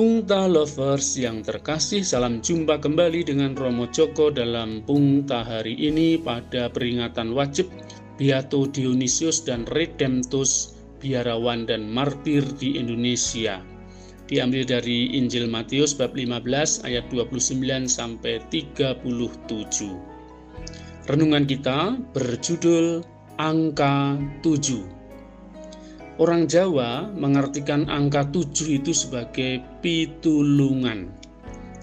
Pungta 0.00 0.48
Lovers 0.48 1.20
yang 1.20 1.44
terkasih, 1.44 2.00
salam 2.00 2.40
jumpa 2.40 2.80
kembali 2.80 3.20
dengan 3.20 3.52
Romo 3.52 3.84
Joko 3.84 4.32
dalam 4.32 4.80
Pungta 4.88 5.44
hari 5.44 5.76
ini 5.76 6.16
pada 6.16 6.72
peringatan 6.72 7.36
wajib 7.36 7.68
Beato 8.16 8.64
Dionysius 8.64 9.44
dan 9.44 9.68
Redemptus, 9.68 10.72
biarawan 11.04 11.68
dan 11.68 11.84
martir 11.84 12.40
di 12.56 12.80
Indonesia. 12.80 13.60
Diambil 14.24 14.64
dari 14.64 15.20
Injil 15.20 15.52
Matius 15.52 15.92
bab 15.92 16.16
15 16.16 16.80
ayat 16.88 17.04
29 17.12 17.60
sampai 17.84 18.40
37. 18.48 19.04
Renungan 21.12 21.44
kita 21.44 22.00
berjudul 22.16 23.04
Angka 23.36 24.16
7. 24.40 24.99
Orang 26.20 26.52
Jawa 26.52 27.08
mengartikan 27.16 27.88
angka 27.88 28.28
tujuh 28.28 28.76
itu 28.76 28.92
sebagai 28.92 29.64
pitulungan. 29.80 31.08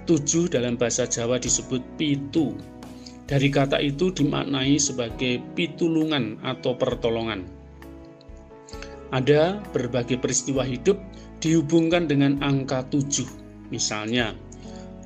Tujuh 0.06 0.46
dalam 0.54 0.78
bahasa 0.78 1.10
Jawa 1.10 1.42
disebut 1.42 1.82
pitu. 1.98 2.54
Dari 3.26 3.50
kata 3.50 3.82
itu 3.82 4.14
dimaknai 4.14 4.78
sebagai 4.78 5.42
pitulungan 5.58 6.38
atau 6.46 6.78
pertolongan. 6.78 7.50
Ada 9.10 9.58
berbagai 9.74 10.22
peristiwa 10.22 10.62
hidup 10.62 11.02
dihubungkan 11.42 12.06
dengan 12.06 12.38
angka 12.46 12.86
tujuh. 12.94 13.26
Misalnya, 13.74 14.38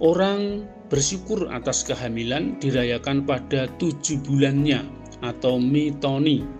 orang 0.04 0.68
bersyukur 0.92 1.48
atas 1.56 1.88
kehamilan 1.88 2.60
dirayakan 2.60 3.24
pada 3.24 3.72
tujuh 3.80 4.20
bulannya 4.28 4.84
atau 5.24 5.56
mitoni 5.56 6.60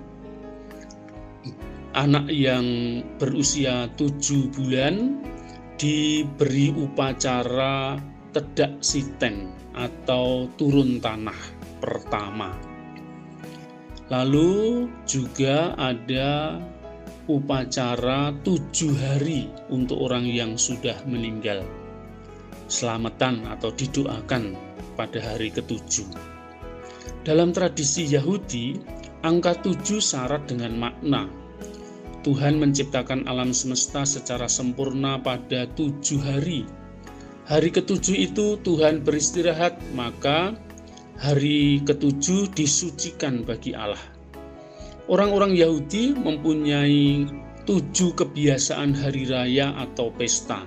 anak 1.92 2.32
yang 2.32 3.00
berusia 3.20 3.92
tujuh 4.00 4.48
bulan 4.56 5.20
diberi 5.76 6.72
upacara 6.72 8.00
tedak 8.32 8.80
siteng 8.80 9.52
atau 9.76 10.48
turun 10.56 11.04
tanah 11.04 11.36
pertama. 11.84 12.56
Lalu 14.12 14.88
juga 15.08 15.76
ada 15.76 16.60
upacara 17.28 18.36
tujuh 18.44 18.92
hari 18.96 19.48
untuk 19.72 20.04
orang 20.04 20.28
yang 20.28 20.56
sudah 20.60 20.96
meninggal. 21.08 21.64
Selamatan 22.72 23.48
atau 23.52 23.72
didoakan 23.72 24.56
pada 24.96 25.20
hari 25.20 25.52
ketujuh. 25.52 26.08
Dalam 27.24 27.52
tradisi 27.52 28.08
Yahudi, 28.08 28.80
angka 29.24 29.60
tujuh 29.60 30.00
syarat 30.00 30.48
dengan 30.48 30.76
makna 30.76 31.41
Tuhan 32.22 32.62
menciptakan 32.62 33.26
alam 33.26 33.50
semesta 33.50 34.06
secara 34.06 34.46
sempurna 34.46 35.18
pada 35.18 35.66
tujuh 35.74 36.22
hari. 36.22 36.70
Hari 37.50 37.74
ketujuh 37.74 38.30
itu 38.30 38.62
Tuhan 38.62 39.02
beristirahat, 39.02 39.82
maka 39.98 40.54
hari 41.18 41.82
ketujuh 41.82 42.54
disucikan 42.54 43.42
bagi 43.42 43.74
Allah. 43.74 44.00
Orang-orang 45.10 45.58
Yahudi 45.58 46.14
mempunyai 46.14 47.26
tujuh 47.66 48.14
kebiasaan 48.14 48.94
hari 48.94 49.26
raya 49.26 49.74
atau 49.82 50.14
pesta. 50.14 50.62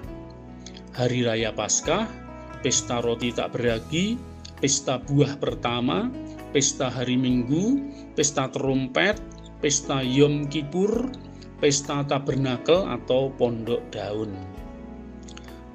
Hari 0.98 1.22
raya 1.22 1.54
Paskah, 1.54 2.10
pesta 2.66 2.98
roti 2.98 3.30
tak 3.30 3.54
beragi, 3.54 4.18
pesta 4.58 4.98
buah 4.98 5.38
pertama, 5.38 6.10
pesta 6.50 6.90
hari 6.90 7.14
Minggu, 7.14 7.78
pesta 8.18 8.50
terumpet, 8.50 9.18
pesta 9.62 10.02
Yom 10.02 10.46
Kippur, 10.50 11.10
pesta 11.64 12.04
tabernakel 12.04 12.84
atau 12.84 13.32
pondok 13.40 13.80
daun. 13.88 14.28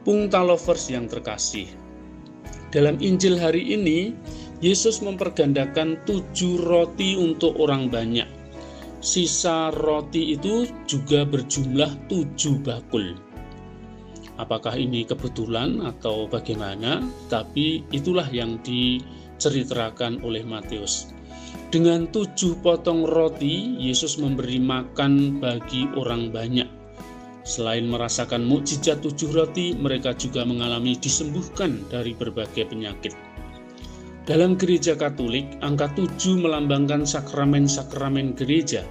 Pungta 0.05 0.45
lovers 0.45 0.85
yang 0.93 1.09
terkasih, 1.09 1.65
dalam 2.69 3.01
Injil 3.01 3.41
hari 3.41 3.73
ini, 3.73 4.13
Yesus 4.61 5.01
mempergandakan 5.01 5.97
tujuh 6.05 6.61
roti 6.61 7.17
untuk 7.17 7.57
orang 7.57 7.89
banyak. 7.89 8.29
Sisa 9.01 9.73
roti 9.73 10.37
itu 10.37 10.69
juga 10.85 11.25
berjumlah 11.25 12.05
tujuh 12.05 12.61
bakul. 12.61 13.17
Apakah 14.37 14.77
ini 14.77 15.09
kebetulan 15.09 15.81
atau 15.81 16.29
bagaimana? 16.29 17.01
Tapi 17.33 17.89
itulah 17.89 18.29
yang 18.29 18.61
diceritakan 18.61 20.21
oleh 20.21 20.45
Matius. 20.45 21.17
Dengan 21.69 22.09
tujuh 22.09 22.65
potong 22.65 23.05
roti, 23.05 23.77
Yesus 23.77 24.17
memberi 24.17 24.57
makan 24.57 25.37
bagi 25.37 25.85
orang 25.93 26.33
banyak. 26.33 26.65
Selain 27.45 27.85
merasakan 27.85 28.41
mukjizat 28.41 29.05
tujuh 29.05 29.29
roti, 29.29 29.77
mereka 29.77 30.17
juga 30.17 30.41
mengalami 30.49 30.97
disembuhkan 30.97 31.85
dari 31.93 32.17
berbagai 32.17 32.73
penyakit. 32.73 33.13
Dalam 34.25 34.57
gereja 34.57 34.97
Katolik, 34.97 35.61
angka 35.61 35.93
tujuh 35.93 36.41
melambangkan 36.41 37.05
sakramen-sakramen 37.05 38.33
gereja, 38.33 38.81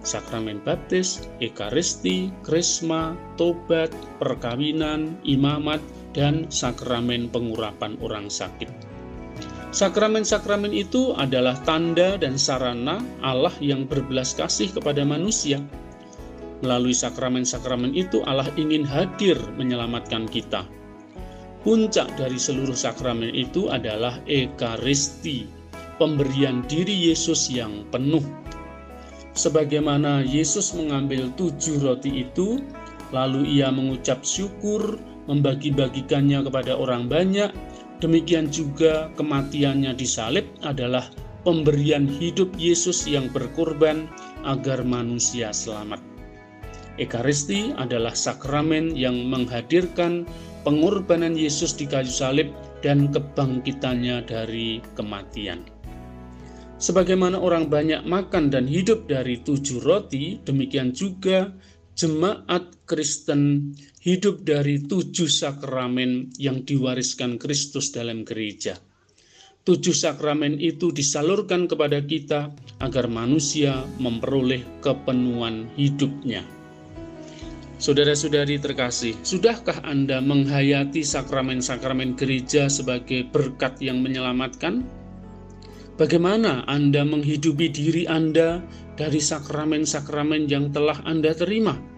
sakramen 0.00 0.64
baptis, 0.64 1.28
ekaristi, 1.44 2.32
krisma, 2.40 3.12
tobat, 3.36 3.92
perkawinan, 4.16 5.20
imamat, 5.28 5.84
dan 6.16 6.48
sakramen 6.48 7.28
pengurapan 7.28 8.00
orang 8.00 8.32
sakit. 8.32 8.93
Sakramen-sakramen 9.74 10.70
itu 10.70 11.18
adalah 11.18 11.58
tanda 11.66 12.14
dan 12.14 12.38
sarana 12.38 13.02
Allah 13.26 13.50
yang 13.58 13.90
berbelas 13.90 14.30
kasih 14.38 14.70
kepada 14.70 15.02
manusia. 15.02 15.58
Melalui 16.62 16.94
sakramen-sakramen 16.94 17.90
itu 17.90 18.22
Allah 18.22 18.46
ingin 18.54 18.86
hadir 18.86 19.34
menyelamatkan 19.58 20.30
kita. 20.30 20.62
Puncak 21.66 22.06
dari 22.14 22.38
seluruh 22.38 22.78
sakramen 22.78 23.34
itu 23.34 23.66
adalah 23.66 24.22
Ekaristi, 24.30 25.50
pemberian 25.98 26.62
diri 26.70 27.10
Yesus 27.10 27.50
yang 27.50 27.82
penuh. 27.90 28.22
Sebagaimana 29.34 30.22
Yesus 30.22 30.70
mengambil 30.78 31.34
tujuh 31.34 31.82
roti 31.82 32.22
itu, 32.22 32.62
lalu 33.10 33.58
ia 33.58 33.74
mengucap 33.74 34.22
syukur, 34.22 35.02
membagi-bagikannya 35.26 36.46
kepada 36.46 36.78
orang 36.78 37.10
banyak, 37.10 37.50
Demikian 38.04 38.52
juga 38.52 39.08
kematiannya 39.16 39.96
di 39.96 40.04
salib 40.04 40.44
adalah 40.60 41.08
pemberian 41.40 42.04
hidup 42.04 42.52
Yesus 42.60 43.08
yang 43.08 43.32
berkorban 43.32 44.12
agar 44.44 44.84
manusia 44.84 45.56
selamat. 45.56 46.04
Ekaristi 47.00 47.72
adalah 47.80 48.12
sakramen 48.12 48.92
yang 48.92 49.16
menghadirkan 49.32 50.28
pengorbanan 50.68 51.32
Yesus 51.32 51.72
di 51.72 51.88
kayu 51.88 52.12
salib 52.12 52.52
dan 52.84 53.08
kebangkitannya 53.08 54.20
dari 54.28 54.84
kematian. 54.92 55.64
Sebagaimana 56.76 57.40
orang 57.40 57.72
banyak 57.72 58.04
makan 58.04 58.52
dan 58.52 58.68
hidup 58.68 59.08
dari 59.08 59.40
tujuh 59.40 59.80
roti, 59.80 60.44
demikian 60.44 60.92
juga 60.92 61.48
jemaat 61.94 62.84
Kristen 62.84 63.72
hidup 64.02 64.42
dari 64.42 64.82
tujuh 64.82 65.30
sakramen 65.30 66.34
yang 66.36 66.66
diwariskan 66.66 67.38
Kristus 67.38 67.94
dalam 67.94 68.26
gereja. 68.26 68.76
Tujuh 69.64 69.96
sakramen 69.96 70.60
itu 70.60 70.92
disalurkan 70.92 71.64
kepada 71.64 71.96
kita 72.04 72.52
agar 72.84 73.08
manusia 73.08 73.80
memperoleh 73.96 74.60
kepenuhan 74.84 75.72
hidupnya. 75.72 76.44
Saudara-saudari 77.80 78.60
terkasih, 78.60 79.16
sudahkah 79.24 79.80
Anda 79.80 80.20
menghayati 80.20 81.00
sakramen-sakramen 81.00 82.12
gereja 82.12 82.68
sebagai 82.68 83.24
berkat 83.32 83.80
yang 83.80 84.04
menyelamatkan? 84.04 84.84
Bagaimana 85.96 86.66
Anda 86.68 87.06
menghidupi 87.06 87.72
diri 87.72 88.04
Anda 88.04 88.60
dari 89.00 89.22
sakramen-sakramen 89.22 90.44
yang 90.44 90.76
telah 90.76 91.00
Anda 91.08 91.32
terima? 91.32 91.93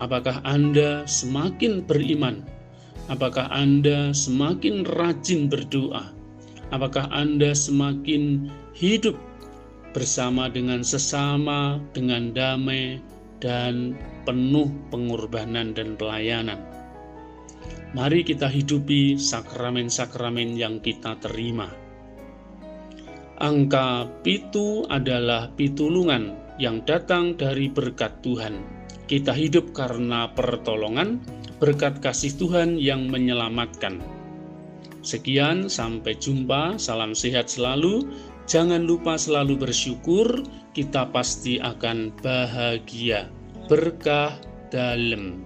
Apakah 0.00 0.40
Anda 0.48 1.04
semakin 1.04 1.84
beriman? 1.84 2.42
Apakah 3.12 3.52
Anda 3.52 4.16
semakin 4.16 4.88
rajin 4.88 5.52
berdoa? 5.52 6.10
Apakah 6.72 7.06
Anda 7.12 7.52
semakin 7.52 8.48
hidup 8.72 9.14
bersama 9.92 10.48
dengan 10.48 10.80
sesama, 10.80 11.82
dengan 11.92 12.32
damai, 12.32 13.02
dan 13.44 13.98
penuh 14.24 14.72
pengorbanan 14.88 15.76
dan 15.76 16.00
pelayanan? 16.00 16.64
Mari 17.92 18.22
kita 18.22 18.46
hidupi 18.46 19.18
sakramen-sakramen 19.18 20.54
yang 20.54 20.78
kita 20.78 21.18
terima 21.18 21.66
Angka 23.40 24.04
pitu 24.20 24.84
adalah 24.92 25.48
pitulungan 25.56 26.36
yang 26.60 26.84
datang 26.84 27.40
dari 27.40 27.72
berkat 27.72 28.20
Tuhan. 28.20 28.79
Kita 29.10 29.34
hidup 29.34 29.74
karena 29.74 30.30
pertolongan, 30.38 31.18
berkat 31.58 31.98
kasih 31.98 32.30
Tuhan 32.38 32.78
yang 32.78 33.10
menyelamatkan. 33.10 33.98
Sekian, 35.02 35.66
sampai 35.66 36.14
jumpa. 36.14 36.78
Salam 36.78 37.10
sehat 37.18 37.50
selalu. 37.50 38.06
Jangan 38.46 38.86
lupa 38.86 39.18
selalu 39.18 39.66
bersyukur, 39.66 40.46
kita 40.78 41.10
pasti 41.10 41.58
akan 41.58 42.14
bahagia. 42.22 43.26
Berkah 43.66 44.38
dalam. 44.70 45.42